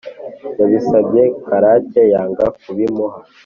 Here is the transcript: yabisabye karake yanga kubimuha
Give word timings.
yabisabye 0.59 1.23
karake 1.47 2.01
yanga 2.13 2.45
kubimuha 2.61 3.19